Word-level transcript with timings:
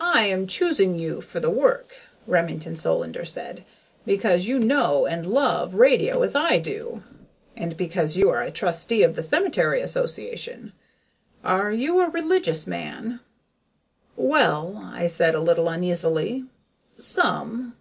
"I 0.00 0.22
am 0.24 0.48
choosing 0.48 0.96
you 0.96 1.20
for 1.20 1.38
the 1.38 1.48
work," 1.48 1.94
Remington 2.26 2.74
Solander 2.74 3.24
said, 3.24 3.64
"because 4.04 4.48
you 4.48 4.58
know 4.58 5.06
and 5.06 5.24
love 5.24 5.76
radio 5.76 6.20
as 6.24 6.34
I 6.34 6.58
do, 6.58 7.04
and 7.56 7.76
because 7.76 8.16
you 8.16 8.28
are 8.30 8.42
a 8.42 8.50
trustee 8.50 9.04
of 9.04 9.14
the 9.14 9.22
cemetery 9.22 9.80
association. 9.80 10.72
Are 11.44 11.70
you 11.70 12.00
a 12.00 12.10
religious 12.10 12.66
man?" 12.66 13.20
"Well," 14.16 14.82
I 14.92 15.06
said, 15.06 15.32
a 15.36 15.40
little 15.40 15.68
uneasily, 15.68 16.46
"some. 16.98 17.76